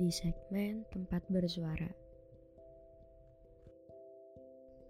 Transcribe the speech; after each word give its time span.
di 0.00 0.08
segmen 0.08 0.88
Tempat 0.88 1.28
Bersuara. 1.28 1.92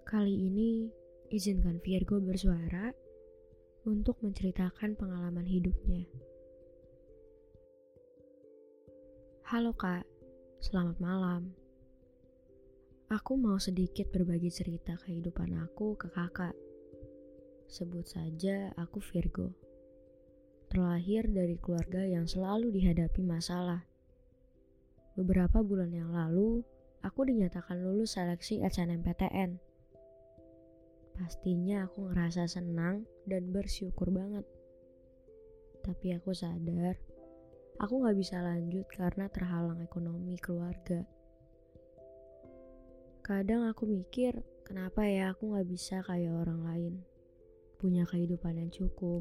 Kali 0.07 0.31
ini, 0.31 0.87
izinkan 1.35 1.83
Virgo 1.83 2.23
bersuara 2.23 2.95
untuk 3.91 4.23
menceritakan 4.23 4.95
pengalaman 4.95 5.43
hidupnya. 5.43 6.07
Halo 9.51 9.75
kak, 9.75 10.07
selamat 10.63 11.03
malam. 11.03 11.59
Aku 13.11 13.35
mau 13.35 13.59
sedikit 13.59 14.15
berbagi 14.15 14.55
cerita 14.55 14.95
kehidupan 14.95 15.59
aku 15.59 15.99
ke 15.99 16.07
kakak. 16.15 16.55
Sebut 17.67 18.07
saja 18.07 18.71
aku 18.79 19.03
Virgo. 19.03 19.51
Terlahir 20.71 21.27
dari 21.27 21.59
keluarga 21.59 22.07
yang 22.07 22.31
selalu 22.31 22.71
dihadapi 22.71 23.27
masalah 23.27 23.90
Beberapa 25.21 25.61
bulan 25.61 25.93
yang 25.93 26.17
lalu, 26.17 26.65
aku 27.05 27.29
dinyatakan 27.29 27.77
lulus 27.85 28.17
seleksi 28.17 28.65
SNMPTN. 28.65 29.61
Pastinya 31.13 31.85
aku 31.85 32.09
ngerasa 32.09 32.49
senang 32.49 33.05
dan 33.29 33.53
bersyukur 33.53 34.09
banget. 34.09 34.49
Tapi 35.85 36.17
aku 36.17 36.33
sadar, 36.33 36.97
aku 37.77 38.01
gak 38.01 38.17
bisa 38.17 38.41
lanjut 38.41 38.89
karena 38.89 39.29
terhalang 39.29 39.85
ekonomi 39.85 40.41
keluarga. 40.41 41.05
Kadang 43.21 43.69
aku 43.69 43.85
mikir, 43.85 44.41
kenapa 44.65 45.05
ya 45.05 45.37
aku 45.37 45.53
gak 45.53 45.69
bisa 45.69 46.01
kayak 46.01 46.33
orang 46.33 46.65
lain, 46.65 46.95
punya 47.77 48.09
kehidupan 48.09 48.57
yang 48.57 48.73
cukup, 48.73 49.21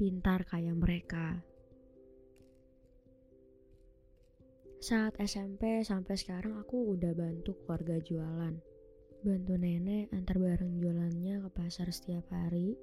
pintar 0.00 0.48
kayak 0.48 0.72
mereka. 0.72 1.44
Saat 4.84 5.16
SMP 5.16 5.80
sampai 5.80 6.12
sekarang 6.12 6.60
aku 6.60 6.92
udah 6.92 7.16
bantu 7.16 7.56
keluarga 7.64 7.96
jualan. 8.04 8.52
Bantu 9.24 9.56
nenek 9.56 10.12
antar 10.12 10.36
barang 10.36 10.76
jualannya 10.76 11.40
ke 11.40 11.48
pasar 11.56 11.88
setiap 11.88 12.28
hari 12.28 12.76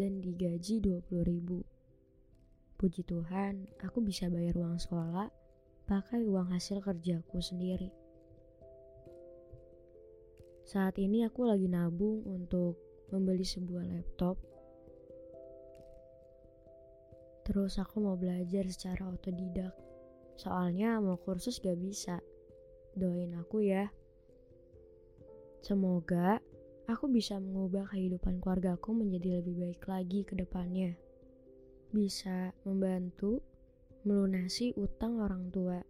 dan 0.00 0.24
digaji 0.24 0.80
20 0.80 1.04
ribu. 1.28 1.60
Puji 2.80 3.04
Tuhan, 3.04 3.68
aku 3.84 4.00
bisa 4.00 4.32
bayar 4.32 4.56
uang 4.56 4.80
sekolah 4.80 5.28
pakai 5.84 6.24
uang 6.24 6.56
hasil 6.56 6.80
kerjaku 6.80 7.44
sendiri. 7.44 7.92
Saat 10.64 10.96
ini 10.96 11.20
aku 11.20 11.44
lagi 11.44 11.68
nabung 11.68 12.24
untuk 12.24 12.80
membeli 13.12 13.44
sebuah 13.44 13.84
laptop. 13.84 14.40
Terus 17.44 17.76
aku 17.76 18.00
mau 18.00 18.16
belajar 18.16 18.64
secara 18.72 19.12
otodidak 19.12 19.85
Soalnya 20.36 21.00
mau 21.00 21.16
kursus 21.16 21.58
gak 21.60 21.80
bisa. 21.80 22.20
Doain 22.96 23.36
aku 23.36 23.64
ya. 23.64 23.92
Semoga 25.64 26.38
aku 26.86 27.10
bisa 27.10 27.36
mengubah 27.42 27.90
kehidupan 27.90 28.38
keluargaku 28.38 28.94
menjadi 28.94 29.42
lebih 29.42 29.58
baik 29.58 29.82
lagi 29.90 30.20
ke 30.22 30.38
depannya. 30.38 30.94
Bisa 31.90 32.54
membantu 32.62 33.42
melunasi 34.06 34.72
utang 34.78 35.18
orang 35.18 35.50
tua. 35.50 35.82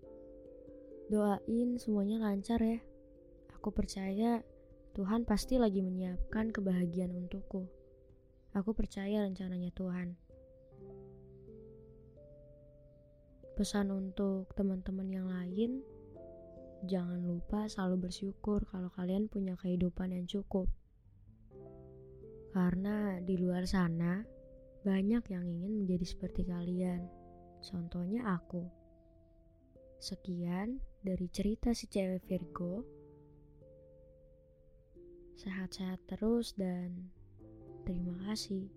Doain 1.13 1.77
semuanya 1.77 2.25
lancar 2.25 2.59
ya. 2.59 2.81
Aku 3.55 3.71
percaya 3.71 4.41
Tuhan 4.97 5.29
pasti 5.29 5.61
lagi 5.61 5.85
menyiapkan 5.85 6.49
kebahagiaan 6.51 7.13
untukku. 7.13 7.69
Aku 8.57 8.73
percaya 8.73 9.29
rencananya 9.29 9.69
Tuhan. 9.77 10.17
Pesan 13.57 13.89
untuk 13.89 14.53
teman-teman 14.53 15.09
yang 15.09 15.33
lain, 15.33 15.81
jangan 16.85 17.25
lupa 17.25 17.65
selalu 17.65 18.05
bersyukur 18.05 18.69
kalau 18.69 18.93
kalian 18.93 19.33
punya 19.33 19.57
kehidupan 19.57 20.13
yang 20.13 20.29
cukup. 20.29 20.69
Karena 22.53 23.17
di 23.25 23.41
luar 23.41 23.65
sana 23.65 24.21
banyak 24.85 25.25
yang 25.33 25.49
ingin 25.49 25.73
menjadi 25.73 26.05
seperti 26.05 26.45
kalian. 26.45 27.09
Contohnya 27.65 28.29
aku. 28.29 28.69
Sekian 30.05 30.77
dari 31.01 31.25
cerita 31.33 31.73
si 31.73 31.89
cewek 31.89 32.29
Virgo. 32.29 32.85
Sehat-sehat 35.41 36.05
terus 36.05 36.53
dan 36.61 37.09
terima 37.89 38.21
kasih. 38.29 38.69